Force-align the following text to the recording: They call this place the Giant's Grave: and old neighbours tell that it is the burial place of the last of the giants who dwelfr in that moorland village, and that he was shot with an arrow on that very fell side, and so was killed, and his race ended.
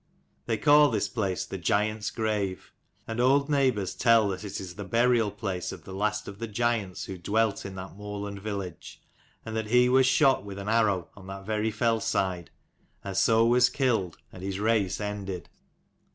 They 0.47 0.57
call 0.57 0.89
this 0.89 1.07
place 1.07 1.45
the 1.45 1.59
Giant's 1.59 2.09
Grave: 2.09 2.73
and 3.07 3.19
old 3.19 3.51
neighbours 3.51 3.93
tell 3.93 4.29
that 4.29 4.43
it 4.43 4.59
is 4.59 4.73
the 4.73 4.83
burial 4.83 5.29
place 5.29 5.71
of 5.71 5.83
the 5.83 5.93
last 5.93 6.27
of 6.27 6.39
the 6.39 6.47
giants 6.47 7.05
who 7.05 7.19
dwelfr 7.19 7.65
in 7.65 7.75
that 7.75 7.95
moorland 7.95 8.41
village, 8.41 8.99
and 9.45 9.55
that 9.55 9.67
he 9.67 9.89
was 9.89 10.07
shot 10.07 10.43
with 10.43 10.57
an 10.57 10.69
arrow 10.69 11.09
on 11.15 11.27
that 11.27 11.45
very 11.45 11.69
fell 11.69 11.99
side, 11.99 12.49
and 13.03 13.15
so 13.15 13.45
was 13.45 13.69
killed, 13.69 14.17
and 14.31 14.41
his 14.41 14.59
race 14.59 14.99
ended. 14.99 15.49